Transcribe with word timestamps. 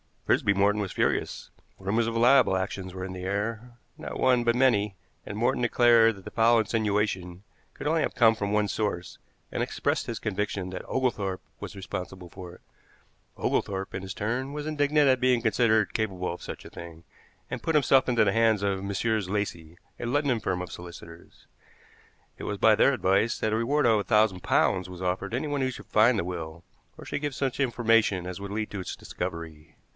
Frisby 0.25 0.53
Morton 0.53 0.79
was 0.81 0.93
furious. 0.93 1.51
Rumors 1.77 2.07
of 2.07 2.15
libel 2.15 2.55
actions 2.55 2.93
were 2.93 3.03
in 3.03 3.11
the 3.11 3.25
air, 3.25 3.77
not 3.97 4.17
one 4.17 4.45
but 4.45 4.55
many, 4.55 4.95
and 5.25 5.37
Morton 5.37 5.61
declared 5.61 6.15
that 6.15 6.23
the 6.25 6.31
foul 6.31 6.57
insinuation 6.57 7.43
could 7.73 7.85
only 7.85 8.01
have 8.01 8.15
come 8.15 8.33
from 8.33 8.53
one 8.53 8.69
source, 8.69 9.19
and 9.51 9.61
expressed 9.61 10.07
his 10.07 10.19
conviction 10.19 10.69
that 10.69 10.85
Oglethorpe 10.87 11.41
was 11.59 11.75
responsible 11.75 12.29
for 12.29 12.55
it. 12.55 12.61
Oglethorpe, 13.37 13.93
in 13.93 14.03
his 14.03 14.13
turn, 14.13 14.53
was 14.53 14.65
indignant 14.65 15.09
at 15.09 15.19
being 15.19 15.41
considered 15.41 15.93
capable 15.93 16.33
of 16.33 16.41
such 16.41 16.63
a 16.63 16.69
thing, 16.69 17.03
and 17.51 17.61
put 17.61 17.75
himself 17.75 18.07
into 18.07 18.23
the 18.23 18.31
hands 18.33 18.63
of 18.63 18.81
Messrs. 18.83 19.29
Lacey, 19.29 19.77
a 19.99 20.05
London 20.05 20.39
firm 20.39 20.61
of 20.61 20.71
solicitors. 20.71 21.45
It 22.37 22.45
was 22.45 22.57
by 22.57 22.73
their 22.75 22.93
advice 22.93 23.37
that 23.39 23.53
a 23.53 23.57
reward 23.57 23.85
of 23.85 23.99
a 23.99 24.03
thousand 24.03 24.39
pounds 24.43 24.89
was 24.89 25.01
offered 25.01 25.31
to 25.31 25.37
anyone 25.37 25.61
who 25.61 25.69
should 25.71 25.85
find 25.87 26.17
the 26.17 26.23
will, 26.23 26.63
or 26.97 27.03
should 27.03 27.21
give 27.21 27.35
such 27.35 27.59
information 27.59 28.25
as 28.25 28.39
would 28.39 28.51
lead 28.51 28.71
to 28.71 28.79
its 28.79 28.95
discovery. 28.95 29.75